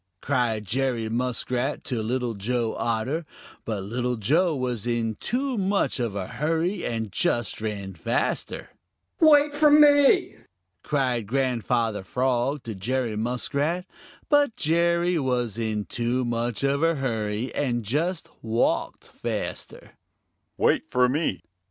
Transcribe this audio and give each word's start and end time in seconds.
cried 0.19 0.65
Jerry 0.65 1.09
Muskrat 1.09 1.83
to 1.83 2.01
Little 2.01 2.33
Joe 2.33 2.73
Otter, 2.73 3.23
but 3.65 3.83
Little 3.83 4.15
Joe 4.15 4.55
was 4.55 4.87
in 4.87 5.13
too 5.19 5.59
much 5.59 5.99
of 5.99 6.15
a 6.15 6.25
hurry 6.25 6.83
and 6.83 7.11
just 7.11 7.61
ran 7.61 7.93
faster. 7.93 8.71
"Wait 9.19 9.53
for 9.55 9.69
me!" 9.69 10.37
cried 10.81 11.27
Grandfather 11.27 12.01
Frog 12.01 12.63
to 12.63 12.73
Jerry 12.73 13.15
Muskrat, 13.15 13.85
but 14.27 14.55
Jerry 14.55 15.19
was 15.19 15.59
in 15.59 15.85
too 15.85 16.25
much 16.25 16.63
of 16.63 16.81
a 16.81 16.95
hurry 16.95 17.53
and 17.53 17.83
just 17.83 18.27
walked 18.41 19.07
faster. 19.07 19.91
"Wait 20.57 20.89
for 20.89 21.07
me!" 21.07 21.43